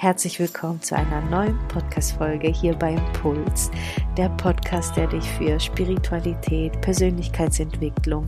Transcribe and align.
Herzlich 0.00 0.38
willkommen 0.38 0.80
zu 0.80 0.94
einer 0.94 1.20
neuen 1.22 1.58
Podcast-Folge 1.66 2.46
hier 2.46 2.72
bei 2.72 2.92
Impuls, 2.92 3.68
der 4.16 4.28
Podcast, 4.28 4.96
der 4.96 5.08
dich 5.08 5.24
für 5.24 5.58
Spiritualität, 5.58 6.80
Persönlichkeitsentwicklung, 6.82 8.24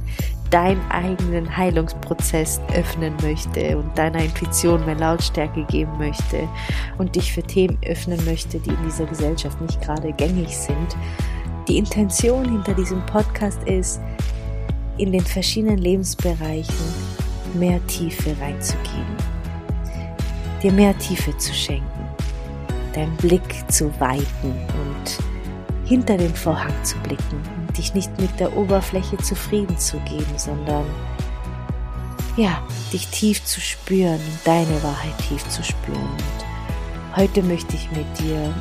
deinen 0.51 0.81
eigenen 0.91 1.57
Heilungsprozess 1.57 2.61
öffnen 2.75 3.15
möchte 3.23 3.79
und 3.79 3.97
deiner 3.97 4.19
Intuition 4.19 4.85
mehr 4.85 4.97
Lautstärke 4.97 5.63
geben 5.67 5.97
möchte 5.97 6.49
und 6.99 7.15
dich 7.15 7.33
für 7.33 7.45
Themen 7.45 7.79
öffnen 7.87 8.19
möchte, 8.25 8.59
die 8.59 8.71
in 8.71 8.83
dieser 8.85 9.07
Gesellschaft 9.07 9.61
nicht 9.61 9.81
gerade 9.81 10.13
gängig 10.15 10.49
sind. 10.49 10.97
Die 11.69 11.79
Intention 11.79 12.51
hinter 12.51 12.75
diesem 12.75 13.07
Podcast 13.07 13.63
ist, 13.69 14.01
in 14.97 15.13
den 15.13 15.25
verschiedenen 15.25 15.79
Lebensbereichen 15.79 16.75
mehr 17.55 17.79
Tiefe 17.87 18.35
reinzugeben 18.41 19.30
dir 20.63 20.73
mehr 20.73 20.97
Tiefe 20.99 21.37
zu 21.39 21.53
schenken, 21.53 22.09
deinen 22.95 23.17
Blick 23.17 23.65
zu 23.69 23.93
weiten 24.01 24.25
und 24.45 25.19
hinter 25.89 26.17
den 26.17 26.35
Vorhang 26.35 26.75
zu 26.85 26.97
blicken 26.99 27.43
und 27.57 27.77
dich 27.77 27.95
nicht 27.95 28.19
mit 28.21 28.39
der 28.39 28.57
Oberfläche 28.57 29.17
zufrieden 29.19 29.77
zu 29.79 29.99
geben, 30.01 30.33
sondern 30.37 30.85
ja, 32.37 32.63
dich 32.93 33.09
tief 33.09 33.45
zu 33.45 33.61
spüren 33.61 34.21
deine 34.45 34.83
Wahrheit 34.83 35.19
tief 35.29 35.47
zu 35.49 35.63
spüren. 35.63 36.01
Und 36.01 37.17
heute 37.17 37.43
möchte 37.43 37.75
ich 37.75 37.91
mit 37.91 38.07
dir 38.19 38.55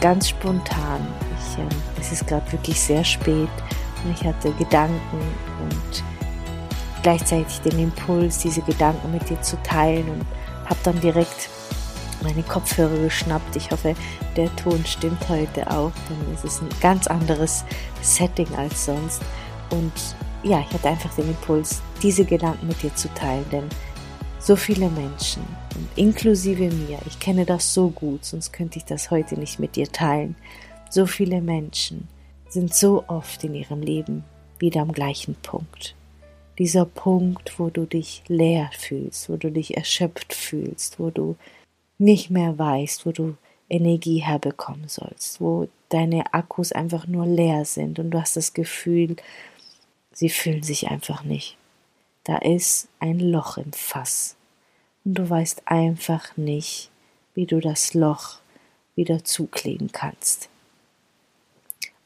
ganz 0.00 0.30
spontan, 0.30 1.06
ich, 1.38 1.58
äh, 1.58 2.00
es 2.00 2.12
ist 2.12 2.26
gerade 2.26 2.50
wirklich 2.50 2.80
sehr 2.80 3.04
spät 3.04 3.48
und 4.04 4.12
ich 4.12 4.24
hatte 4.26 4.52
Gedanken 4.52 5.20
und 5.60 6.04
gleichzeitig 7.02 7.60
den 7.60 7.78
Impuls, 7.78 8.38
diese 8.38 8.62
Gedanken 8.62 9.12
mit 9.12 9.28
dir 9.30 9.40
zu 9.42 9.56
teilen 9.62 10.08
und 10.08 10.26
habe 10.66 10.80
dann 10.84 11.00
direkt 11.00 11.48
meine 12.22 12.42
Kopfhörer 12.42 12.96
geschnappt. 12.98 13.56
Ich 13.56 13.70
hoffe, 13.70 13.94
der 14.36 14.54
Ton 14.56 14.84
stimmt 14.86 15.28
heute 15.28 15.68
auch, 15.70 15.92
denn 16.08 16.34
es 16.34 16.44
ist 16.44 16.62
ein 16.62 16.68
ganz 16.80 17.06
anderes 17.06 17.64
Setting 18.00 18.52
als 18.56 18.86
sonst. 18.86 19.22
Und 19.70 19.92
ja, 20.42 20.60
ich 20.60 20.72
hatte 20.72 20.88
einfach 20.88 21.14
den 21.14 21.28
Impuls, 21.28 21.82
diese 22.02 22.24
Gedanken 22.24 22.68
mit 22.68 22.82
dir 22.82 22.94
zu 22.94 23.12
teilen, 23.14 23.44
denn 23.50 23.68
so 24.38 24.56
viele 24.56 24.88
Menschen, 24.88 25.42
inklusive 25.94 26.64
mir, 26.64 26.98
ich 27.06 27.18
kenne 27.20 27.44
das 27.44 27.72
so 27.72 27.90
gut, 27.90 28.24
sonst 28.24 28.52
könnte 28.52 28.78
ich 28.78 28.84
das 28.84 29.10
heute 29.10 29.38
nicht 29.38 29.60
mit 29.60 29.76
dir 29.76 29.90
teilen. 29.90 30.34
So 30.90 31.06
viele 31.06 31.40
Menschen 31.40 32.08
sind 32.48 32.74
so 32.74 33.04
oft 33.06 33.44
in 33.44 33.54
ihrem 33.54 33.80
Leben 33.80 34.24
wieder 34.58 34.82
am 34.82 34.92
gleichen 34.92 35.36
Punkt 35.36 35.94
dieser 36.58 36.84
Punkt, 36.84 37.58
wo 37.58 37.70
du 37.70 37.86
dich 37.86 38.22
leer 38.28 38.70
fühlst, 38.76 39.28
wo 39.28 39.36
du 39.36 39.50
dich 39.50 39.76
erschöpft 39.76 40.34
fühlst, 40.34 40.98
wo 40.98 41.10
du 41.10 41.36
nicht 41.98 42.30
mehr 42.30 42.58
weißt, 42.58 43.06
wo 43.06 43.12
du 43.12 43.36
Energie 43.68 44.18
herbekommen 44.18 44.88
sollst, 44.88 45.40
wo 45.40 45.68
deine 45.88 46.34
Akkus 46.34 46.72
einfach 46.72 47.06
nur 47.06 47.26
leer 47.26 47.64
sind 47.64 47.98
und 47.98 48.10
du 48.10 48.20
hast 48.20 48.36
das 48.36 48.52
Gefühl, 48.52 49.16
sie 50.12 50.28
fühlen 50.28 50.62
sich 50.62 50.88
einfach 50.88 51.24
nicht. 51.24 51.56
Da 52.24 52.36
ist 52.36 52.88
ein 53.00 53.18
Loch 53.18 53.56
im 53.56 53.72
Fass 53.72 54.36
und 55.04 55.14
du 55.14 55.28
weißt 55.28 55.62
einfach 55.64 56.36
nicht, 56.36 56.90
wie 57.34 57.46
du 57.46 57.60
das 57.60 57.94
Loch 57.94 58.40
wieder 58.94 59.24
zukleben 59.24 59.90
kannst. 59.92 60.48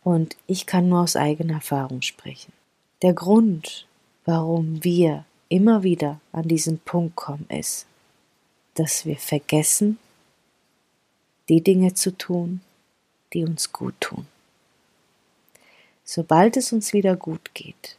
Und 0.04 0.36
ich 0.46 0.66
kann 0.66 0.88
nur 0.88 1.00
aus 1.00 1.16
eigener 1.16 1.54
Erfahrung 1.54 2.00
sprechen. 2.00 2.52
Der 3.02 3.12
Grund, 3.12 3.88
warum 4.26 4.84
wir 4.84 5.24
immer 5.48 5.82
wieder 5.82 6.20
an 6.32 6.48
diesen 6.48 6.78
Punkt 6.80 7.16
kommen, 7.16 7.46
ist, 7.48 7.86
dass 8.74 9.06
wir 9.06 9.16
vergessen, 9.16 9.98
die 11.48 11.62
Dinge 11.62 11.94
zu 11.94 12.10
tun, 12.10 12.60
die 13.32 13.44
uns 13.44 13.72
gut 13.72 13.94
tun. 14.00 14.26
Sobald 16.04 16.56
es 16.56 16.72
uns 16.72 16.92
wieder 16.92 17.16
gut 17.16 17.54
geht, 17.54 17.96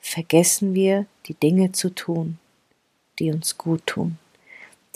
vergessen 0.00 0.74
wir, 0.74 1.06
die 1.26 1.34
Dinge 1.34 1.72
zu 1.72 1.94
tun, 1.94 2.38
die 3.18 3.30
uns 3.30 3.56
gut 3.56 3.86
tun, 3.86 4.18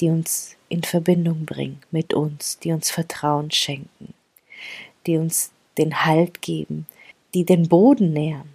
die 0.00 0.10
uns 0.10 0.56
in 0.68 0.82
Verbindung 0.82 1.46
bringen 1.46 1.80
mit 1.90 2.14
uns, 2.14 2.58
die 2.58 2.72
uns 2.72 2.90
Vertrauen 2.90 3.50
schenken, 3.50 4.12
die 5.06 5.16
uns 5.16 5.52
den 5.78 6.04
Halt 6.04 6.42
geben, 6.42 6.86
die 7.34 7.44
den 7.44 7.68
Boden 7.68 8.12
nähern, 8.12 8.48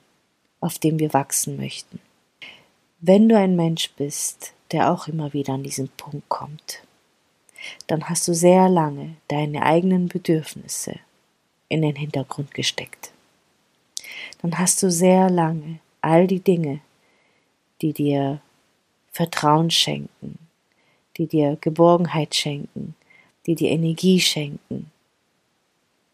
auf 0.63 0.79
dem 0.79 0.97
wir 0.97 1.11
wachsen 1.11 1.57
möchten. 1.57 1.99
Wenn 3.01 3.27
du 3.27 3.37
ein 3.37 3.57
Mensch 3.57 3.91
bist, 3.97 4.53
der 4.71 4.91
auch 4.91 5.09
immer 5.09 5.33
wieder 5.33 5.55
an 5.55 5.63
diesen 5.63 5.89
Punkt 5.89 6.29
kommt, 6.29 6.83
dann 7.87 8.07
hast 8.07 8.29
du 8.29 8.33
sehr 8.33 8.69
lange 8.69 9.15
deine 9.27 9.63
eigenen 9.63 10.07
Bedürfnisse 10.07 10.99
in 11.67 11.81
den 11.81 11.97
Hintergrund 11.97 12.53
gesteckt. 12.53 13.11
Dann 14.41 14.57
hast 14.57 14.81
du 14.81 14.89
sehr 14.89 15.29
lange 15.29 15.79
all 15.99 16.27
die 16.27 16.39
Dinge, 16.39 16.79
die 17.81 17.91
dir 17.91 18.39
Vertrauen 19.11 19.69
schenken, 19.69 20.39
die 21.17 21.27
dir 21.27 21.57
Geborgenheit 21.59 22.35
schenken, 22.35 22.95
die 23.45 23.55
dir 23.55 23.69
Energie 23.69 24.21
schenken, 24.21 24.89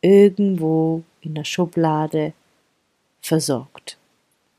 irgendwo 0.01 1.03
in 1.21 1.35
der 1.35 1.45
Schublade 1.45 2.33
versorgt. 3.21 3.98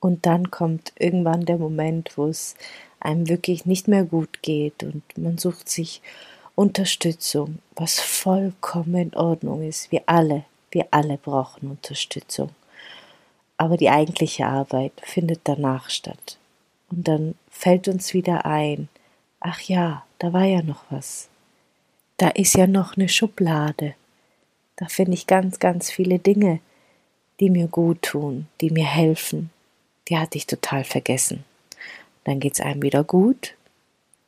Und 0.01 0.27
dann 0.27 0.51
kommt 0.51 0.93
irgendwann 0.99 1.45
der 1.45 1.59
Moment, 1.59 2.17
wo 2.17 2.27
es 2.27 2.57
einem 3.01 3.29
wirklich 3.29 3.67
nicht 3.67 3.87
mehr 3.87 4.05
gut 4.05 4.43
geht 4.43 4.83
und 4.83 5.03
man 5.17 5.39
sucht 5.39 5.69
sich 5.69 6.03
Unterstützung, 6.55 7.59
was 7.75 8.01
vollkommen 8.01 8.95
in 8.95 9.15
Ordnung 9.15 9.63
ist. 9.63 9.91
Wir 9.93 10.03
alle, 10.07 10.45
wir 10.71 10.89
alle 10.91 11.17
brauchen 11.17 11.71
Unterstützung. 11.71 12.51
Aber 13.57 13.77
die 13.77 13.91
eigentliche 13.91 14.47
Arbeit 14.47 14.93
findet 15.03 15.41
danach 15.45 15.91
statt. 15.91 16.39
Und 16.91 17.07
dann 17.09 17.35
fällt 17.51 17.89
uns 17.89 18.15
wieder 18.15 18.45
ein, 18.45 18.89
ach 19.39 19.61
ja, 19.61 20.05
da 20.19 20.33
war 20.33 20.45
ja 20.45 20.63
noch 20.63 20.85
was. 20.91 21.29
Da 22.17 22.29
ist 22.29 22.55
ja 22.55 22.67
noch 22.67 22.97
eine 22.97 23.09
Schublade. 23.09 23.95
Da 24.77 24.87
finde 24.87 25.15
ich 25.15 25.27
ganz, 25.27 25.59
ganz 25.59 25.91
viele 25.91 26.19
Dinge, 26.19 26.61
die 27.39 27.49
mir 27.49 27.69
gut 27.69 28.03
tun, 28.03 28.49
die 28.61 28.71
mir 28.71 28.87
helfen, 28.87 29.51
die 30.11 30.19
hatte 30.19 30.37
ich 30.37 30.47
total 30.47 30.85
vergessen. 30.85 31.45
Dann 32.25 32.41
geht's 32.41 32.61
einem 32.61 32.83
wieder 32.83 33.05
gut 33.05 33.55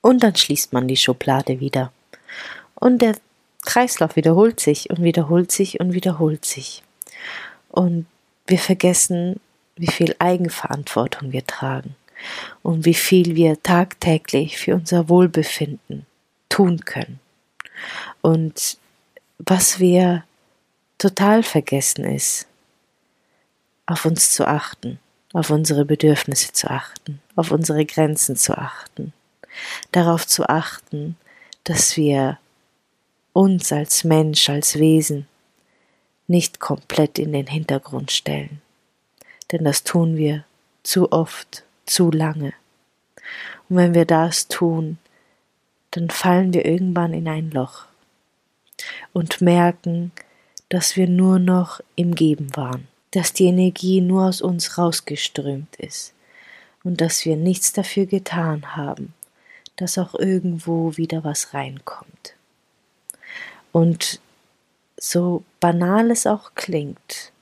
und 0.01 0.23
dann 0.23 0.37
schließt 0.37 0.73
man 0.73 0.89
die 0.89 0.97
Schublade 0.97 1.61
wieder. 1.61 1.93
Und 2.77 3.03
der 3.03 3.17
Kreislauf 3.63 4.17
wiederholt 4.17 4.61
sich 4.61 4.91
und 4.91 5.03
wiederholt 5.03 5.53
sich 5.53 5.81
und 5.81 5.93
wiederholt 5.93 6.45
sich. 6.45 6.83
Und 7.69 8.07
wir 8.47 8.59
vergessen, 8.59 9.41
wie 9.77 9.91
viel 9.91 10.15
Eigenverantwortung 10.19 11.33
wir 11.33 11.47
tragen 11.47 11.97
und 12.63 12.85
wie 12.85 12.95
viel 12.95 13.35
wir 13.35 13.63
tagtäglich 13.63 14.59
für 14.59 14.75
unser 14.75 15.09
Wohlbefinden 15.09 16.07
tun 16.49 16.85
können. 16.85 17.21
Und 18.21 18.79
was 19.39 19.81
wir 19.81 20.25
total 20.99 21.43
vergessen 21.43 22.05
ist, 22.05 22.47
auf 23.87 24.05
uns 24.05 24.33
zu 24.33 24.47
achten 24.47 25.01
auf 25.33 25.51
unsere 25.51 25.85
Bedürfnisse 25.85 26.53
zu 26.53 26.71
achten, 26.71 27.21
auf 27.37 27.51
unsere 27.51 27.85
Grenzen 27.85 28.37
zu 28.37 28.57
achten, 28.57 29.13
darauf 29.91 30.27
zu 30.27 30.49
achten, 30.49 31.17
dass 31.65 31.97
wir 31.97 32.39
uns 33.33 33.73
als 33.73 34.05
Mensch, 34.05 34.49
als 34.49 34.79
Wesen 34.79 35.27
nicht 36.27 36.61
komplett 36.61 37.19
in 37.19 37.33
den 37.33 37.47
Hintergrund 37.47 38.11
stellen. 38.11 38.61
Denn 39.51 39.65
das 39.65 39.85
tun 39.85 40.17
wir 40.17 40.45
zu 40.83 41.13
oft, 41.13 41.65
zu 41.87 42.11
lange. 42.11 42.53
Und 43.69 43.77
wenn 43.77 43.95
wir 43.95 44.05
das 44.05 44.49
tun, 44.49 44.99
dann 45.93 46.11
fallen 46.11 46.53
wir 46.53 46.65
irgendwann 46.65 47.13
in 47.13 47.29
ein 47.29 47.51
Loch 47.51 47.87
und 49.13 49.41
merken, 49.41 50.13
dass 50.69 50.97
wir 50.97 51.07
nur 51.07 51.39
noch 51.39 51.81
im 51.97 52.15
Geben 52.15 52.55
waren 52.57 52.89
dass 53.13 53.33
die 53.33 53.45
Energie 53.47 54.01
nur 54.01 54.27
aus 54.27 54.41
uns 54.43 54.79
rausgeströmt 54.79 55.77
ist 55.77 56.13
und 56.83 57.01
dass 57.01 57.25
wir 57.25 57.37
nichts 57.37 57.73
dafür 57.73 58.07
getan 58.07 58.75
haben, 58.75 59.15
dass 59.77 59.99
auch 59.99 60.15
irgendwo 60.15 60.97
wieder 60.97 61.23
was 61.23 61.55
reinkommt. 61.55 62.35
Und 63.71 64.21
so 64.97 65.45
banal 65.61 66.11
es 66.11 66.27
auch 66.27 66.55
klingt, 66.55 67.33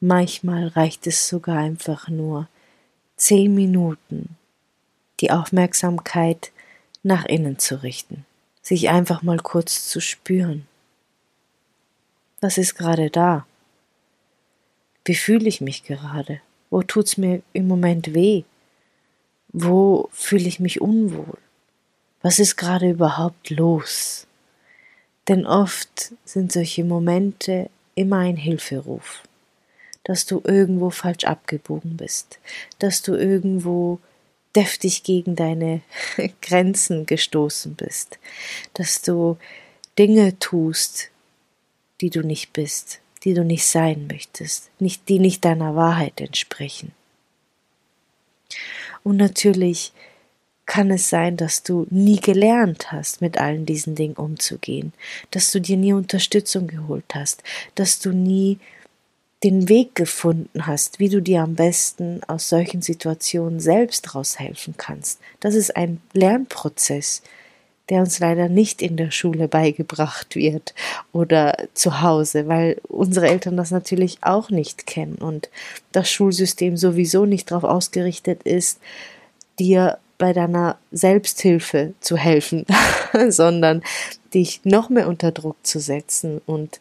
manchmal 0.00 0.68
reicht 0.68 1.06
es 1.06 1.28
sogar 1.28 1.58
einfach 1.58 2.08
nur 2.08 2.48
zehn 3.16 3.54
Minuten, 3.54 4.36
die 5.20 5.30
Aufmerksamkeit 5.30 6.50
nach 7.02 7.24
innen 7.26 7.58
zu 7.58 7.82
richten, 7.82 8.24
sich 8.62 8.88
einfach 8.88 9.22
mal 9.22 9.38
kurz 9.38 9.88
zu 9.88 10.00
spüren. 10.00 10.66
Was 12.40 12.58
ist 12.58 12.74
gerade 12.74 13.10
da? 13.10 13.46
Wie 15.04 15.14
fühle 15.14 15.48
ich 15.48 15.60
mich 15.60 15.84
gerade? 15.84 16.40
Wo 16.70 16.82
tut's 16.82 17.16
mir 17.16 17.42
im 17.52 17.66
Moment 17.66 18.14
weh? 18.14 18.44
Wo 19.52 20.08
fühle 20.12 20.46
ich 20.46 20.60
mich 20.60 20.80
unwohl? 20.80 21.38
Was 22.22 22.38
ist 22.38 22.56
gerade 22.56 22.90
überhaupt 22.90 23.50
los? 23.50 24.26
Denn 25.28 25.46
oft 25.46 26.12
sind 26.24 26.52
solche 26.52 26.84
Momente 26.84 27.70
immer 27.94 28.18
ein 28.18 28.36
Hilferuf, 28.36 29.22
dass 30.04 30.26
du 30.26 30.42
irgendwo 30.44 30.90
falsch 30.90 31.24
abgebogen 31.24 31.96
bist, 31.96 32.38
dass 32.78 33.02
du 33.02 33.14
irgendwo 33.14 33.98
deftig 34.54 35.02
gegen 35.02 35.36
deine 35.36 35.82
Grenzen 36.42 37.06
gestoßen 37.06 37.74
bist, 37.74 38.18
dass 38.74 39.02
du 39.02 39.38
Dinge 39.98 40.38
tust, 40.38 41.10
die 42.00 42.10
du 42.10 42.22
nicht 42.22 42.52
bist, 42.52 43.00
die 43.24 43.34
du 43.34 43.44
nicht 43.44 43.66
sein 43.66 44.06
möchtest, 44.06 44.70
nicht, 44.78 45.08
die 45.08 45.18
nicht 45.18 45.44
deiner 45.44 45.76
Wahrheit 45.76 46.20
entsprechen. 46.20 46.92
Und 49.02 49.16
natürlich 49.16 49.92
kann 50.66 50.90
es 50.90 51.10
sein, 51.10 51.36
dass 51.36 51.62
du 51.64 51.86
nie 51.90 52.20
gelernt 52.20 52.92
hast, 52.92 53.20
mit 53.20 53.38
allen 53.38 53.66
diesen 53.66 53.96
Dingen 53.96 54.14
umzugehen, 54.14 54.92
dass 55.32 55.50
du 55.50 55.60
dir 55.60 55.76
nie 55.76 55.92
Unterstützung 55.92 56.68
geholt 56.68 57.12
hast, 57.12 57.42
dass 57.74 57.98
du 57.98 58.12
nie 58.12 58.58
den 59.42 59.68
Weg 59.68 59.94
gefunden 59.94 60.66
hast, 60.66 61.00
wie 61.00 61.08
du 61.08 61.20
dir 61.20 61.42
am 61.42 61.54
besten 61.54 62.22
aus 62.28 62.48
solchen 62.48 62.82
Situationen 62.82 63.58
selbst 63.58 64.14
raushelfen 64.14 64.74
kannst. 64.76 65.18
Das 65.40 65.54
ist 65.54 65.76
ein 65.76 66.00
Lernprozess, 66.12 67.22
der 67.90 68.00
uns 68.00 68.20
leider 68.20 68.48
nicht 68.48 68.80
in 68.80 68.96
der 68.96 69.10
Schule 69.10 69.48
beigebracht 69.48 70.36
wird 70.36 70.74
oder 71.12 71.56
zu 71.74 72.00
Hause, 72.00 72.46
weil 72.46 72.80
unsere 72.88 73.28
Eltern 73.28 73.56
das 73.56 73.72
natürlich 73.72 74.18
auch 74.22 74.50
nicht 74.50 74.86
kennen 74.86 75.16
und 75.16 75.50
das 75.92 76.10
Schulsystem 76.10 76.76
sowieso 76.76 77.26
nicht 77.26 77.50
darauf 77.50 77.64
ausgerichtet 77.64 78.44
ist, 78.44 78.78
dir 79.58 79.98
bei 80.18 80.32
deiner 80.32 80.78
Selbsthilfe 80.92 81.94
zu 82.00 82.16
helfen, 82.16 82.64
sondern 83.28 83.82
dich 84.32 84.60
noch 84.64 84.88
mehr 84.88 85.08
unter 85.08 85.32
Druck 85.32 85.56
zu 85.62 85.80
setzen 85.80 86.40
und 86.46 86.80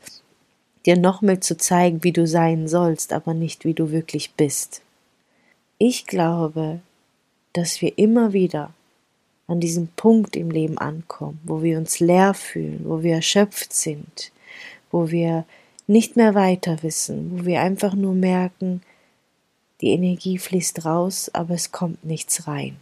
dir 0.85 0.97
noch 0.97 1.21
mehr 1.21 1.41
zu 1.41 1.57
zeigen, 1.57 2.03
wie 2.03 2.11
du 2.11 2.27
sein 2.27 2.67
sollst, 2.67 3.13
aber 3.13 3.33
nicht 3.33 3.65
wie 3.65 3.73
du 3.73 3.91
wirklich 3.91 4.33
bist. 4.33 4.81
Ich 5.77 6.05
glaube, 6.05 6.79
dass 7.53 7.81
wir 7.81 7.97
immer 7.97 8.33
wieder 8.33 8.71
an 9.49 9.59
diesem 9.59 9.87
Punkt 9.87 10.35
im 10.35 10.51
Leben 10.51 10.77
ankommen, 10.77 11.39
wo 11.43 11.63
wir 11.63 11.79
uns 11.79 11.99
leer 11.99 12.33
fühlen, 12.35 12.81
wo 12.85 13.01
wir 13.01 13.15
erschöpft 13.15 13.73
sind, 13.73 14.31
wo 14.91 15.09
wir 15.09 15.43
nicht 15.87 16.15
mehr 16.15 16.35
weiter 16.35 16.83
wissen, 16.83 17.31
wo 17.31 17.45
wir 17.45 17.61
einfach 17.61 17.95
nur 17.95 18.13
merken, 18.13 18.83
die 19.81 19.89
Energie 19.89 20.37
fließt 20.37 20.85
raus, 20.85 21.31
aber 21.33 21.55
es 21.55 21.71
kommt 21.71 22.05
nichts 22.05 22.47
rein. 22.47 22.77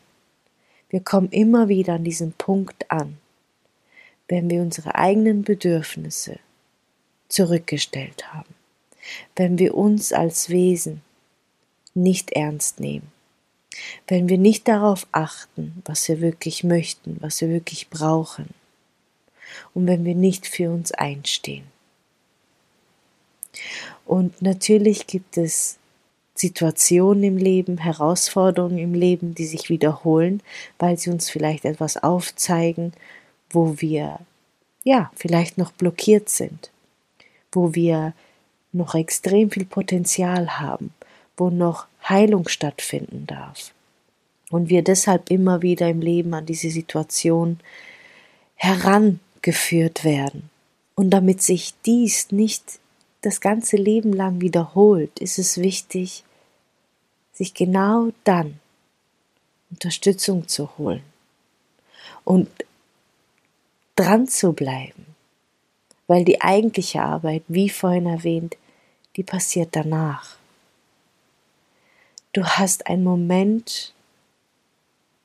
Wir 0.90 1.00
kommen 1.00 1.30
immer 1.30 1.70
wieder 1.70 1.94
an 1.94 2.04
diesen 2.04 2.34
Punkt 2.34 2.92
an, 2.92 3.18
wenn 4.28 4.50
wir 4.50 4.62
unsere 4.62 4.96
eigenen 4.96 5.44
Bedürfnisse 5.44 6.40
zurückgestellt 7.30 8.34
haben, 8.34 8.54
wenn 9.38 9.58
wir 9.58 9.76
uns 9.76 10.12
als 10.12 10.50
Wesen 10.50 11.02
nicht 11.94 12.32
ernst 12.32 12.82
nehmen, 12.82 13.10
wenn 14.08 14.30
wir 14.30 14.38
nicht 14.38 14.68
darauf 14.68 15.08
achten, 15.12 15.82
was 15.86 16.08
wir 16.08 16.22
wirklich 16.22 16.64
möchten, 16.64 17.18
was 17.20 17.42
wir 17.42 17.50
wirklich 17.50 17.90
brauchen, 17.90 18.50
und 19.74 19.88
wenn 19.88 20.06
wir 20.06 20.16
nicht 20.16 20.48
für 20.48 20.72
uns 20.72 20.92
einstehen. 20.92 21.66
Und 24.06 24.42
natürlich 24.42 25.08
gibt 25.08 25.38
es 25.38 25.78
Situationen 26.36 27.24
im 27.24 27.38
Leben, 27.38 27.80
Herausforderungen 27.80 28.78
im 28.78 28.94
Leben, 28.94 29.34
die 29.34 29.46
sich 29.46 29.70
wiederholen, 29.70 30.42
weil 30.78 30.98
sie 30.98 31.10
uns 31.10 31.30
vielleicht 31.30 31.66
etwas 31.66 31.98
aufzeigen, 31.98 32.94
wo 33.50 33.76
wir 33.80 34.20
ja 34.84 35.12
vielleicht 35.16 35.58
noch 35.58 35.72
blockiert 35.72 36.30
sind, 36.30 36.72
wo 37.52 37.74
wir 37.74 38.14
noch 38.72 38.94
extrem 38.94 39.50
viel 39.50 39.66
Potenzial 39.66 40.60
haben, 40.60 40.94
wo 41.36 41.50
noch 41.50 41.88
Heilung 42.10 42.48
stattfinden 42.48 43.26
darf. 43.28 43.74
Und 44.50 44.70
wir 44.70 44.82
deshalb 44.82 45.30
immer 45.30 45.62
wieder 45.62 45.90
im 45.90 46.02
Leben 46.02 46.34
an 46.34 46.46
diese 46.46 46.70
Situation 46.70 47.60
herangeführt 48.56 50.04
werden. 50.04 50.50
Und 50.96 51.12
damit 51.12 51.42
sich 51.42 51.74
dies 51.86 52.32
nicht 52.32 52.80
das 53.22 53.42
ganze 53.42 53.76
Leben 53.76 54.14
lang 54.14 54.42
wiederholt, 54.42 55.20
ist 55.20 55.38
es 55.38 55.58
wichtig, 55.58 56.24
sich 57.34 57.54
genau 57.54 58.10
dann 58.24 58.60
Unterstützung 59.70 60.48
zu 60.48 60.78
holen 60.78 61.04
und 62.24 62.50
dran 63.96 64.28
zu 64.28 64.54
bleiben, 64.54 65.06
weil 66.08 66.24
die 66.24 66.42
eigentliche 66.42 67.02
Arbeit, 67.02 67.44
wie 67.48 67.70
vorhin 67.70 68.06
erwähnt, 68.06 68.56
die 69.16 69.24
passiert 69.24 69.70
danach. 69.74 70.38
Du 72.38 72.46
hast 72.46 72.86
einen 72.86 73.04
Moment 73.04 73.96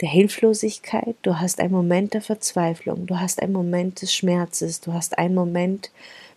der 0.00 0.08
Hilflosigkeit, 0.08 1.14
du 1.20 1.38
hast 1.38 1.60
einen 1.60 1.74
Moment 1.74 2.14
der 2.14 2.22
Verzweiflung, 2.22 3.04
du 3.04 3.20
hast 3.20 3.42
einen 3.42 3.52
Moment 3.52 4.00
des 4.00 4.14
Schmerzes, 4.14 4.80
du 4.80 4.94
hast 4.94 5.18
einen 5.18 5.34
Moment, 5.34 5.90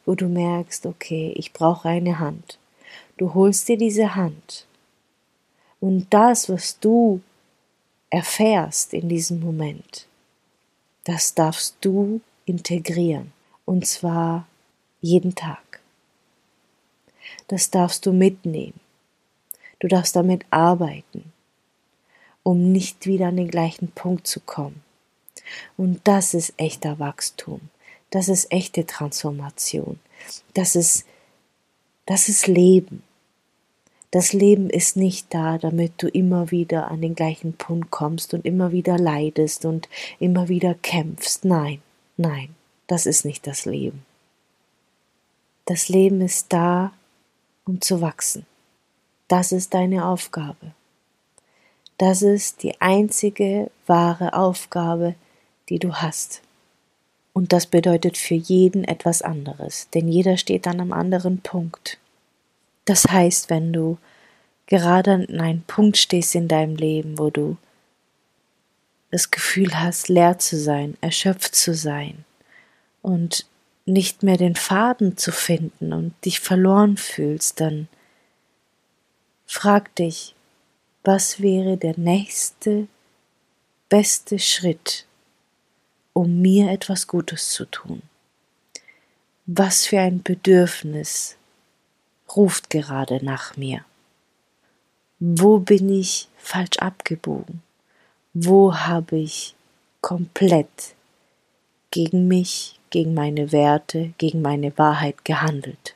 wo 0.06 0.16
du 0.16 0.28
merkst, 0.28 0.86
okay, 0.86 1.34
ich 1.38 1.54
brauche 1.54 1.88
eine 1.88 2.20
Hand. 2.20 2.60
Du 3.16 3.34
holst 3.34 3.70
dir 3.70 3.78
diese 3.78 4.16
Hand 4.16 4.66
und 5.80 6.08
das, 6.10 6.50
was 6.50 6.78
du 6.78 7.22
erfährst 8.10 8.94
in 8.94 9.08
diesem 9.08 9.40
Moment, 9.40 10.08
das 11.06 11.34
darfst 11.34 11.78
du 11.80 12.20
integrieren. 12.46 13.32
Und 13.64 13.88
zwar 13.88 14.46
jeden 15.00 15.36
Tag. 15.36 15.80
Das 17.48 17.70
darfst 17.70 18.06
du 18.06 18.12
mitnehmen. 18.12 18.85
Du 19.80 19.88
darfst 19.88 20.16
damit 20.16 20.46
arbeiten, 20.50 21.32
um 22.44 22.72
nicht 22.72 23.06
wieder 23.06 23.28
an 23.28 23.38
den 23.38 23.50
gleichen 23.50 23.90
Punkt 23.90 24.28
zu 24.28 24.40
kommen. 24.40 24.84
Und 25.78 26.02
das 26.06 26.34
ist 26.34 26.54
echter 26.58 27.00
Wachstum. 27.00 27.62
Das 28.10 28.30
ist 28.30 28.52
echte 28.52 28.86
Transformation. 28.86 30.00
Das 30.54 30.76
ist, 30.76 31.06
das 32.06 32.30
ist 32.30 32.48
Leben. 32.48 33.04
Das 34.12 34.32
Leben 34.32 34.70
ist 34.70 34.96
nicht 34.96 35.34
da, 35.34 35.58
damit 35.58 36.02
du 36.02 36.08
immer 36.08 36.50
wieder 36.50 36.90
an 36.90 37.02
den 37.02 37.16
gleichen 37.16 37.54
Punkt 37.54 37.92
kommst 37.92 38.34
und 38.34 38.46
immer 38.46 38.72
wieder 38.72 38.98
leidest 38.98 39.66
und 39.66 39.90
immer 40.20 40.48
wieder 40.48 40.74
kämpfst. 40.74 41.44
Nein, 41.44 41.82
nein, 42.16 42.56
das 42.88 43.06
ist 43.06 43.26
nicht 43.26 43.46
das 43.46 43.66
Leben. 43.66 44.06
Das 45.66 45.90
Leben 45.90 46.22
ist 46.22 46.54
da, 46.54 46.94
um 47.66 47.82
zu 47.82 48.00
wachsen. 48.00 48.46
Das 49.36 49.52
ist 49.52 49.74
deine 49.74 50.06
Aufgabe. 50.06 50.72
Das 51.98 52.22
ist 52.22 52.64
die 52.64 52.80
einzige 52.80 53.70
wahre 53.86 54.34
Aufgabe, 54.34 55.16
die 55.68 55.78
du 55.78 55.94
hast. 55.96 56.42
Und 57.34 57.52
das 57.52 57.66
bedeutet 57.66 58.18
für 58.18 58.36
jeden 58.36 58.86
etwas 58.86 59.22
anderes, 59.22 59.90
denn 59.94 60.08
jeder 60.08 60.38
steht 60.38 60.66
an 60.68 60.80
einem 60.80 60.94
anderen 60.94 61.40
Punkt. 61.40 61.98
Das 62.86 63.10
heißt, 63.10 63.50
wenn 63.50 63.74
du 63.74 63.98
gerade 64.68 65.12
an 65.12 65.26
einem 65.42 65.64
Punkt 65.64 65.98
stehst 65.98 66.34
in 66.34 66.48
deinem 66.48 66.78
Leben, 66.78 67.20
wo 67.20 67.30
du 67.30 67.58
das 69.12 69.32
Gefühl 69.32 69.78
hast, 69.78 70.08
leer 70.08 70.40
zu 70.40 70.58
sein, 70.58 70.96
erschöpft 71.02 71.56
zu 71.56 71.74
sein 71.74 72.24
und 73.02 73.46
nicht 73.86 74.24
mehr 74.24 74.38
den 74.38 74.56
Faden 74.56 75.18
zu 75.18 75.34
finden 75.34 75.92
und 75.92 76.14
dich 76.24 76.40
verloren 76.40 76.96
fühlst, 76.96 77.60
dann 77.60 77.90
frag 79.46 79.96
dich, 79.96 80.36
was 81.04 81.40
wäre 81.40 81.78
der 81.78 81.98
nächste 81.98 82.88
beste 83.90 84.40
Schritt, 84.40 85.06
um 86.14 86.42
mir 86.42 86.72
etwas 86.72 87.08
Gutes 87.08 87.52
zu 87.52 87.66
tun? 87.66 88.02
Was 89.46 89.86
für 89.86 90.00
ein 90.00 90.24
Bedürfnis 90.24 91.38
ruft 92.36 92.70
gerade 92.70 93.24
nach 93.24 93.58
mir. 93.58 93.86
Wo 95.20 95.60
bin 95.60 95.90
ich 95.90 96.28
falsch 96.38 96.78
abgebogen? 96.80 97.62
Wo 98.34 98.76
habe 98.76 99.18
ich 99.18 99.56
komplett 100.02 100.96
gegen 101.92 102.28
mich, 102.28 102.80
gegen 102.90 103.14
meine 103.14 103.52
Werte, 103.52 104.14
gegen 104.18 104.42
meine 104.42 104.78
Wahrheit 104.78 105.24
gehandelt? 105.24 105.96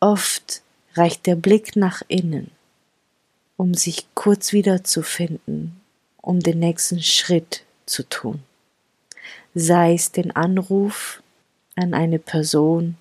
Oft 0.00 0.62
reicht 0.98 1.26
der 1.26 1.36
Blick 1.36 1.76
nach 1.76 2.02
innen, 2.08 2.50
um 3.56 3.74
sich 3.74 4.06
kurz 4.14 4.52
wiederzufinden, 4.52 5.80
um 6.20 6.40
den 6.40 6.58
nächsten 6.58 7.00
Schritt 7.00 7.64
zu 7.86 8.02
tun. 8.08 8.42
Sei 9.54 9.94
es 9.94 10.12
den 10.12 10.34
Anruf 10.36 11.22
an 11.76 11.94
eine 11.94 12.18
Person, 12.18 12.96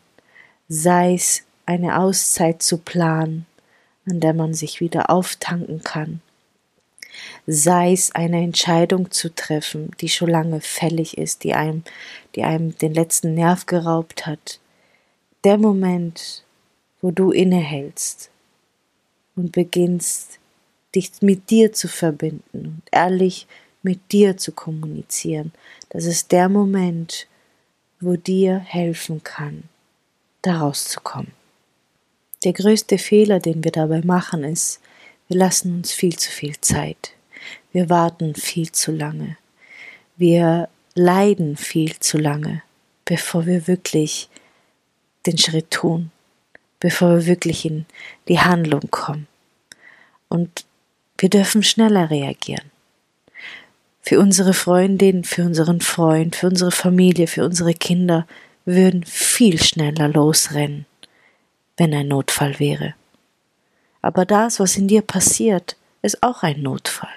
sei 0.69 1.13
es 1.15 1.43
eine 1.65 1.99
Auszeit 1.99 2.61
zu 2.63 2.77
planen, 2.77 3.45
an 4.09 4.21
der 4.21 4.33
man 4.33 4.53
sich 4.53 4.79
wieder 4.79 5.09
auftanken 5.09 5.83
kann. 5.83 6.21
sei 7.45 7.93
es 7.93 8.13
eine 8.13 8.41
Entscheidung 8.43 9.11
zu 9.11 9.33
treffen, 9.33 9.91
die 10.01 10.09
schon 10.09 10.29
lange 10.29 10.61
fällig 10.61 11.17
ist, 11.17 11.43
die 11.43 11.53
einem, 11.53 11.83
die 12.35 12.43
einem 12.43 12.77
den 12.77 12.93
letzten 12.93 13.33
Nerv 13.33 13.65
geraubt 13.65 14.25
hat. 14.25 14.59
Der 15.43 15.57
Moment, 15.57 16.43
wo 17.07 17.11
du 17.11 17.31
innehältst 17.31 18.29
und 19.37 19.53
beginnst, 19.53 20.39
dich 20.93 21.09
mit 21.21 21.49
dir 21.49 21.71
zu 21.71 21.87
verbinden 21.87 22.41
und 22.53 22.81
ehrlich 22.91 23.47
mit 23.81 24.11
dir 24.11 24.35
zu 24.35 24.51
kommunizieren, 24.51 25.53
das 25.87 26.03
ist 26.03 26.33
der 26.33 26.49
Moment, 26.49 27.25
wo 28.01 28.17
dir 28.17 28.59
helfen 28.59 29.23
kann, 29.23 29.63
da 30.41 30.57
rauszukommen. 30.57 31.31
Der 32.43 32.51
größte 32.51 32.97
Fehler, 32.97 33.39
den 33.39 33.63
wir 33.63 33.71
dabei 33.71 34.01
machen, 34.01 34.43
ist, 34.43 34.81
wir 35.29 35.37
lassen 35.37 35.77
uns 35.77 35.93
viel 35.93 36.17
zu 36.17 36.29
viel 36.29 36.59
Zeit. 36.59 37.13
Wir 37.71 37.89
warten 37.89 38.35
viel 38.35 38.69
zu 38.73 38.91
lange. 38.91 39.37
Wir 40.17 40.67
leiden 40.93 41.55
viel 41.55 41.97
zu 41.99 42.17
lange, 42.17 42.63
bevor 43.05 43.45
wir 43.45 43.65
wirklich 43.65 44.27
den 45.25 45.37
Schritt 45.37 45.71
tun, 45.71 46.11
bevor 46.79 47.15
wir 47.15 47.25
wirklich 47.25 47.65
in 47.65 47.85
die 48.27 48.39
Handlung 48.39 48.89
kommen. 48.91 49.27
Und 50.29 50.65
wir 51.17 51.29
dürfen 51.29 51.63
schneller 51.63 52.09
reagieren. 52.09 52.71
Für 54.01 54.19
unsere 54.19 54.53
Freundin, 54.53 55.23
für 55.23 55.43
unseren 55.43 55.81
Freund, 55.81 56.35
für 56.35 56.47
unsere 56.47 56.71
Familie, 56.71 57.27
für 57.27 57.43
unsere 57.43 57.73
Kinder 57.73 58.27
würden 58.65 59.03
viel 59.03 59.61
schneller 59.61 60.07
losrennen, 60.07 60.85
wenn 61.77 61.93
ein 61.93 62.07
Notfall 62.07 62.59
wäre. 62.59 62.93
Aber 64.01 64.25
das, 64.25 64.59
was 64.59 64.77
in 64.77 64.87
dir 64.87 65.01
passiert, 65.01 65.75
ist 66.01 66.23
auch 66.23 66.43
ein 66.43 66.61
Notfall. 66.61 67.09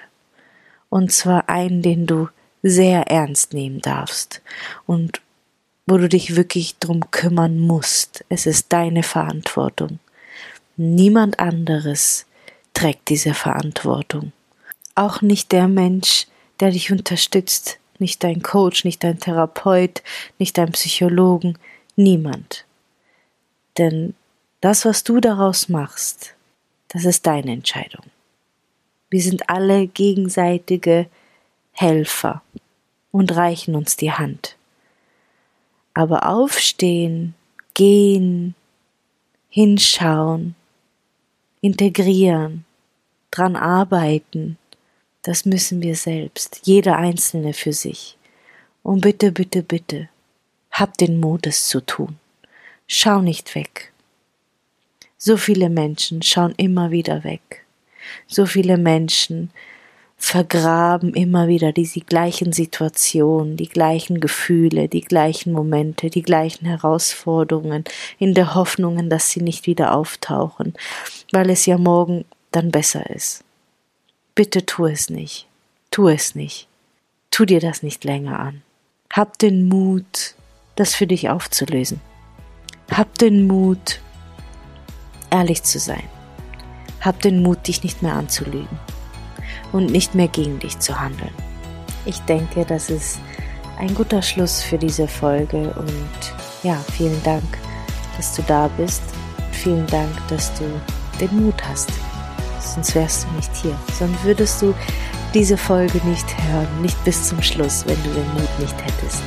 Und 0.89 1.11
zwar 1.11 1.47
einen, 1.47 1.81
den 1.81 2.07
du 2.07 2.27
sehr 2.63 3.07
ernst 3.07 3.53
nehmen 3.53 3.79
darfst 3.79 4.41
und 4.85 5.21
wo 5.91 5.97
du 5.97 6.07
dich 6.07 6.37
wirklich 6.37 6.77
drum 6.77 7.11
kümmern 7.11 7.59
musst. 7.59 8.23
Es 8.29 8.45
ist 8.45 8.71
deine 8.71 9.03
Verantwortung. 9.03 9.99
Niemand 10.77 11.39
anderes 11.41 12.25
trägt 12.73 13.09
diese 13.09 13.33
Verantwortung. 13.33 14.31
Auch 14.95 15.21
nicht 15.21 15.51
der 15.51 15.67
Mensch, 15.67 16.27
der 16.61 16.71
dich 16.71 16.93
unterstützt, 16.93 17.77
nicht 17.99 18.23
dein 18.23 18.41
Coach, 18.41 18.85
nicht 18.85 19.03
dein 19.03 19.19
Therapeut, 19.19 20.01
nicht 20.39 20.57
dein 20.57 20.71
Psychologen, 20.71 21.57
niemand. 21.97 22.63
Denn 23.77 24.13
das, 24.61 24.85
was 24.85 25.03
du 25.03 25.19
daraus 25.19 25.67
machst, 25.67 26.35
das 26.87 27.03
ist 27.03 27.27
deine 27.27 27.51
Entscheidung. 27.51 28.05
Wir 29.09 29.21
sind 29.21 29.49
alle 29.49 29.87
gegenseitige 29.87 31.07
Helfer 31.73 32.41
und 33.11 33.35
reichen 33.35 33.75
uns 33.75 33.97
die 33.97 34.13
Hand. 34.13 34.55
Aber 35.93 36.27
aufstehen, 36.27 37.35
gehen, 37.73 38.55
hinschauen, 39.49 40.55
integrieren, 41.61 42.65
dran 43.31 43.55
arbeiten, 43.55 44.57
das 45.23 45.45
müssen 45.45 45.81
wir 45.81 45.95
selbst, 45.95 46.61
jeder 46.63 46.97
Einzelne 46.97 47.53
für 47.53 47.73
sich. 47.73 48.17
Und 48.83 49.01
bitte, 49.01 49.31
bitte, 49.31 49.61
bitte, 49.61 50.09
hab 50.71 50.97
den 50.97 51.19
Mut, 51.19 51.45
es 51.45 51.67
zu 51.67 51.81
tun. 51.81 52.17
Schau 52.87 53.21
nicht 53.21 53.53
weg. 53.55 53.91
So 55.17 55.37
viele 55.37 55.69
Menschen 55.69 56.23
schauen 56.23 56.53
immer 56.57 56.89
wieder 56.89 57.23
weg. 57.23 57.63
So 58.27 58.47
viele 58.47 58.77
Menschen 58.77 59.51
vergraben 60.23 61.15
immer 61.15 61.47
wieder 61.47 61.73
diese 61.73 61.99
gleichen 61.99 62.53
Situationen, 62.53 63.57
die 63.57 63.67
gleichen 63.67 64.19
Gefühle, 64.19 64.87
die 64.87 65.01
gleichen 65.01 65.51
Momente, 65.51 66.11
die 66.11 66.21
gleichen 66.21 66.67
Herausforderungen, 66.67 67.83
in 68.19 68.35
der 68.35 68.53
Hoffnung, 68.53 69.09
dass 69.09 69.31
sie 69.31 69.41
nicht 69.41 69.65
wieder 69.65 69.95
auftauchen, 69.95 70.75
weil 71.31 71.49
es 71.49 71.65
ja 71.65 71.79
morgen 71.79 72.23
dann 72.51 72.69
besser 72.69 73.09
ist. 73.09 73.43
Bitte 74.35 74.63
tu 74.63 74.85
es 74.85 75.09
nicht. 75.09 75.47
Tu 75.89 76.07
es 76.07 76.35
nicht. 76.35 76.67
Tu 77.31 77.45
dir 77.45 77.59
das 77.59 77.81
nicht 77.81 78.03
länger 78.03 78.39
an. 78.39 78.61
Hab 79.11 79.39
den 79.39 79.67
Mut, 79.67 80.35
das 80.75 80.93
für 80.93 81.07
dich 81.07 81.29
aufzulösen. 81.29 81.99
Hab 82.91 83.17
den 83.17 83.47
Mut, 83.47 83.99
ehrlich 85.31 85.63
zu 85.63 85.79
sein. 85.79 86.07
Hab 87.01 87.19
den 87.21 87.41
Mut, 87.41 87.67
dich 87.67 87.83
nicht 87.83 88.03
mehr 88.03 88.13
anzulügen 88.13 88.79
und 89.71 89.87
nicht 89.87 90.15
mehr 90.15 90.27
gegen 90.27 90.59
dich 90.59 90.79
zu 90.79 90.99
handeln. 90.99 91.33
Ich 92.05 92.19
denke, 92.21 92.65
das 92.65 92.89
ist 92.89 93.19
ein 93.79 93.93
guter 93.93 94.21
Schluss 94.21 94.61
für 94.61 94.77
diese 94.77 95.07
Folge 95.07 95.73
und 95.77 96.33
ja, 96.63 96.77
vielen 96.93 97.21
Dank, 97.23 97.43
dass 98.17 98.35
du 98.35 98.41
da 98.43 98.69
bist. 98.77 99.01
Vielen 99.51 99.85
Dank, 99.87 100.11
dass 100.27 100.53
du 100.55 100.63
den 101.19 101.43
Mut 101.43 101.61
hast 101.69 101.91
sonst 102.73 102.95
wärst 102.95 103.25
du 103.25 103.35
nicht 103.35 103.55
hier. 103.55 103.77
Sonst 103.97 104.23
würdest 104.23 104.61
du 104.61 104.73
diese 105.33 105.57
Folge 105.57 105.99
nicht 106.05 106.25
hören, 106.49 106.81
nicht 106.81 107.01
bis 107.03 107.27
zum 107.27 107.41
Schluss, 107.41 107.85
wenn 107.87 108.01
du 108.03 108.09
den 108.09 108.27
Mut 108.33 108.59
nicht 108.59 108.75
hättest. 108.81 109.23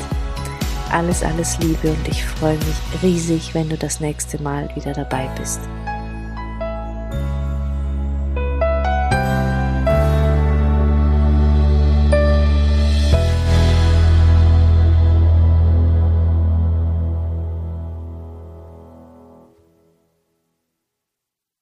Alles, 0.90 1.22
alles 1.22 1.58
Liebe 1.58 1.90
und 1.90 2.08
ich 2.08 2.24
freue 2.24 2.56
mich 2.56 3.02
riesig, 3.02 3.54
wenn 3.54 3.68
du 3.68 3.76
das 3.76 4.00
nächste 4.00 4.40
Mal 4.42 4.68
wieder 4.76 4.92
dabei 4.92 5.28
bist. 5.38 5.60